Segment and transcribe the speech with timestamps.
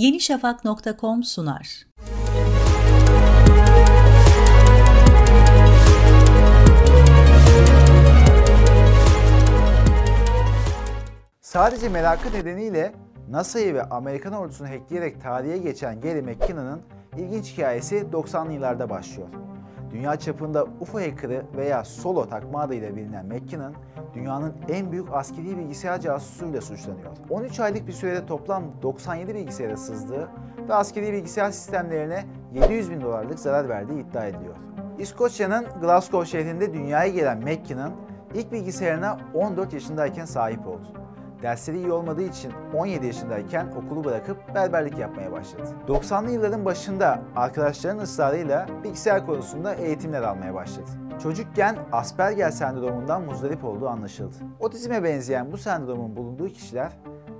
[0.00, 1.86] yenişafak.com sunar.
[11.40, 12.92] Sadece merakı nedeniyle
[13.30, 16.80] NASA'yı ve Amerikan ordusunu hackleyerek tarihe geçen Gary McKinnon'ın
[17.18, 19.28] ilginç hikayesi 90'lı yıllarda başlıyor.
[19.92, 23.74] Dünya çapında UFO hackerı veya Solo takma adıyla bilinen McKinnon,
[24.14, 27.10] dünyanın en büyük askeri bilgisayar casusuyla suçlanıyor.
[27.30, 30.28] 13 aylık bir sürede toplam 97 bilgisayara sızdığı
[30.68, 34.56] ve askeri bilgisayar sistemlerine 700 bin dolarlık zarar verdiği iddia ediliyor.
[34.98, 37.92] İskoçya'nın Glasgow şehrinde dünyaya gelen McKinnon,
[38.34, 40.92] ilk bilgisayarına 14 yaşındayken sahip oldu.
[41.42, 45.68] Dersleri iyi olmadığı için 17 yaşındayken okulu bırakıp berberlik yapmaya başladı.
[45.88, 50.90] 90'lı yılların başında arkadaşlarının ısrarıyla bilgisayar konusunda eğitimler almaya başladı.
[51.22, 54.36] Çocukken Asperger sendromundan muzdarip olduğu anlaşıldı.
[54.60, 56.92] Otizme benzeyen bu sendromun bulunduğu kişiler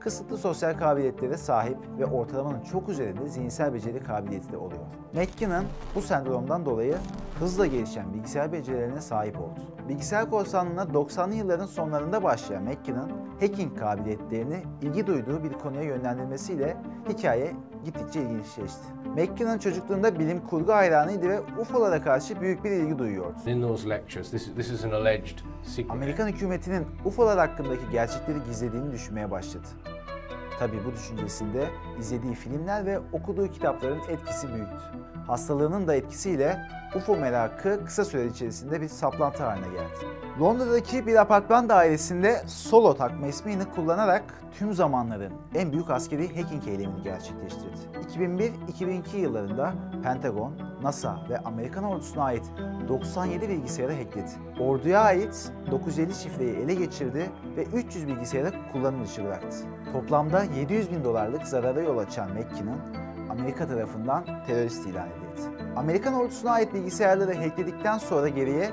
[0.00, 4.80] kısıtlı sosyal kabiliyetlere sahip ve ortalamanın çok üzerinde zihinsel beceri kabiliyeti de oluyor.
[5.12, 6.94] McKinnon bu sendromdan dolayı
[7.38, 9.60] hızla gelişen bilgisayar becerilerine sahip oldu.
[9.88, 13.10] Bilgisayar korsanlığına 90'lı yılların sonlarında başlayan McKinnon,
[13.40, 16.76] hacking kabiliyetlerini ilgi duyduğu bir konuya yönlendirmesiyle
[17.08, 17.52] hikaye
[17.84, 18.82] gittikçe ilginçleşti.
[19.16, 23.38] McKinnon çocukluğunda bilim kurgu hayranıydı ve UFO'lara karşı büyük bir ilgi duyuyordu.
[23.46, 25.90] In those lectures, this, this is an alleged secret.
[25.90, 29.66] Amerikan hükümetinin UFO'lar hakkındaki gerçekleri gizlediğini düşünmeye başladı.
[30.58, 34.76] Tabii bu düşüncesinde izlediği filmler ve okuduğu kitapların etkisi büyüktü.
[35.26, 36.58] Hastalığının da etkisiyle
[36.94, 40.06] UFO merakı kısa süre içerisinde bir saplantı haline geldi.
[40.40, 44.22] Londra'daki bir apartman dairesinde Solo takma ismini kullanarak
[44.58, 47.78] tüm zamanların en büyük askeri hacking eylemini gerçekleştirdi.
[48.16, 52.44] 2001-2002 yıllarında Pentagon, NASA ve Amerikan ordusuna ait
[52.88, 54.30] 97 bilgisayarı hackledi.
[54.60, 59.56] Orduya ait 950 şifreyi ele geçirdi ve 300 bilgisayarı kullanım dışı bıraktı.
[59.92, 62.80] Toplamda 700 bin dolarlık zarara yol açan McKinnon,
[63.30, 65.72] Amerika tarafından terörist ilan edildi.
[65.76, 68.70] Amerikan ordusuna ait bilgisayarları hackledikten sonra geriye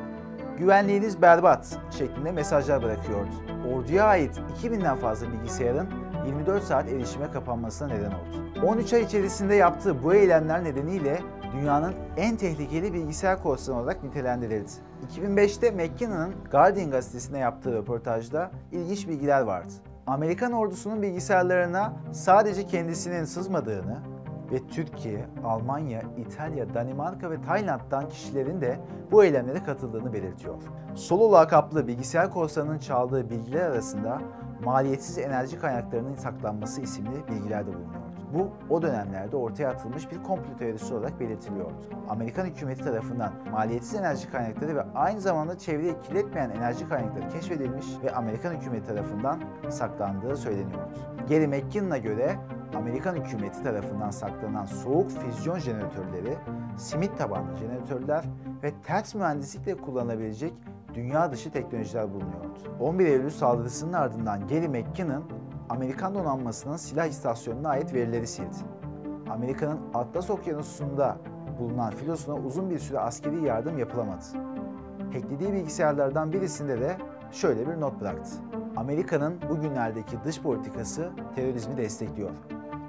[0.59, 3.29] güvenliğiniz berbat şeklinde mesajlar bırakıyordu.
[3.73, 5.87] Orduya ait 2000'den fazla bilgisayarın
[6.25, 8.65] 24 saat erişime kapanmasına neden oldu.
[8.67, 11.19] 13 ay içerisinde yaptığı bu eylemler nedeniyle
[11.53, 14.71] dünyanın en tehlikeli bilgisayar korsanı olarak nitelendirildi.
[15.15, 19.73] 2005'te McKinnon'ın Guardian gazetesine yaptığı röportajda ilginç bilgiler vardı.
[20.07, 23.97] Amerikan ordusunun bilgisayarlarına sadece kendisinin sızmadığını,
[24.55, 28.79] ve Türkiye, Almanya, İtalya, Danimarka ve Tayland'dan kişilerin de
[29.11, 30.55] bu eylemlere katıldığını belirtiyor.
[30.95, 34.21] Solo lakaplı bilgisayar korsanının çaldığı bilgiler arasında
[34.65, 38.05] maliyetsiz enerji kaynaklarının saklanması isimli bilgiler de bulunuyordu.
[38.33, 41.73] Bu o dönemlerde ortaya atılmış bir komplo teorisi olarak belirtiliyordu.
[42.09, 48.11] Amerikan hükümeti tarafından maliyetsiz enerji kaynakları ve aynı zamanda çevreyi kirletmeyen enerji kaynakları keşfedilmiş ve
[48.11, 49.39] Amerikan hükümeti tarafından
[49.69, 50.89] saklandığı söyleniyordu.
[51.29, 52.35] Gary McKinnon'a göre
[52.75, 56.37] Amerikan hükümeti tarafından saklanan soğuk füzyon jeneratörleri,
[56.77, 58.25] simit tabanlı jeneratörler
[58.63, 60.53] ve ters mühendislikle kullanılabilecek
[60.93, 62.59] dünya dışı teknolojiler bulunuyordu.
[62.79, 65.23] 11 Eylül saldırısının ardından Gary McKinnon,
[65.69, 68.55] Amerikan donanmasının silah istasyonuna ait verileri sildi.
[69.29, 71.17] Amerika'nın Atlas Okyanusu'nda
[71.59, 74.23] bulunan filosuna uzun bir süre askeri yardım yapılamadı.
[75.13, 76.97] Hacklediği bilgisayarlardan birisinde de
[77.31, 78.31] şöyle bir not bıraktı.
[78.75, 82.31] Amerika'nın bugünlerdeki dış politikası terörizmi destekliyor.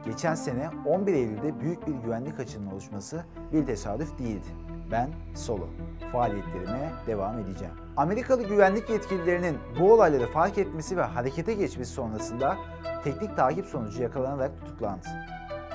[0.06, 4.46] Geçen sene 11 Eylül'de büyük bir güvenlik açığının oluşması bir tesadüf değildi.
[4.92, 5.68] Ben solo.
[6.12, 7.74] Faaliyetlerime devam edeceğim.
[7.96, 12.56] Amerikalı güvenlik yetkililerinin bu olayları fark etmesi ve harekete geçmesi sonrasında
[13.04, 15.06] teknik takip sonucu yakalanarak tutuklandı.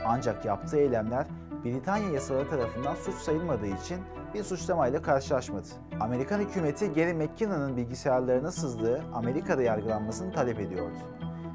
[0.06, 1.26] Ancak yaptığı eylemler
[1.66, 3.98] Britanya yasaları tarafından suç sayılmadığı için
[4.34, 5.68] bir suçlamayla karşılaşmadı.
[6.00, 10.98] Amerikan hükümeti Gary McKinnon'ın bilgisayarlarına sızdığı Amerika'da yargılanmasını talep ediyordu.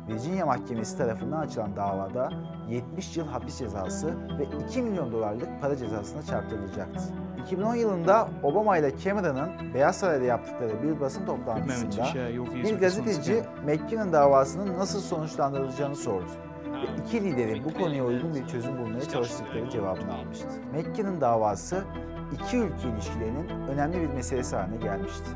[0.09, 2.31] Virginia Mahkemesi tarafından açılan davada
[2.69, 7.01] 70 yıl hapis cezası ve 2 milyon dolarlık para cezasına çarptırılacaktı.
[7.43, 12.05] 2010 yılında Obama ile Cameron'ın Beyaz Saray'da yaptıkları bir basın toplantısında
[12.65, 16.31] bir gazeteci McKinnon davasının nasıl sonuçlandırılacağını sordu
[16.73, 20.49] ve iki liderin bu konuya uygun bir çözüm bulmaya çalıştıkları cevabını almıştı.
[20.75, 21.85] McKinnon davası
[22.33, 25.31] iki ülke ilişkilerinin önemli bir meselesi haline gelmişti.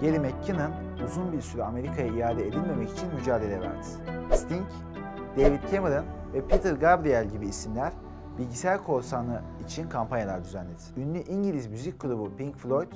[0.00, 0.70] Gary McKinnon
[1.04, 3.86] uzun bir süre Amerika'ya iade edilmemek için mücadele verdi.
[4.36, 4.66] Sting,
[5.36, 6.04] David Cameron
[6.34, 7.92] ve Peter Gabriel gibi isimler
[8.38, 10.82] bilgisayar korsanı için kampanyalar düzenledi.
[10.96, 12.92] Ünlü İngiliz müzik grubu Pink Floyd,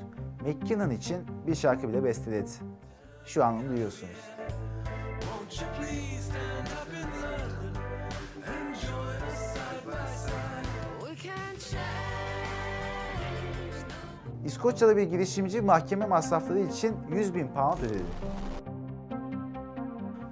[0.47, 1.17] McKinnon için
[1.47, 2.51] bir şarkı bile besteledi.
[3.25, 4.31] Şu an onu duyuyorsunuz.
[14.47, 18.03] İskoçyalı bir girişimci mahkeme masrafları için 100 bin pound ödedi.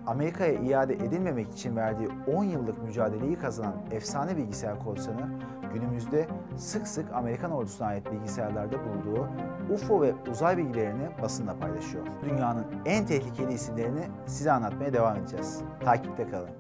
[0.07, 5.31] Amerika'ya iade edilmemek için verdiği 10 yıllık mücadeleyi kazanan efsane bilgisayar korsanı
[5.75, 6.27] günümüzde
[6.57, 9.29] sık sık Amerikan ordusuna ait bilgisayarlarda bulduğu
[9.75, 12.07] UFO ve uzay bilgilerini basınla paylaşıyor.
[12.25, 15.61] Dünyanın en tehlikeli isimlerini size anlatmaya devam edeceğiz.
[15.85, 16.51] Takipte kalın.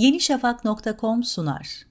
[0.00, 1.86] yenişafak.com sunar.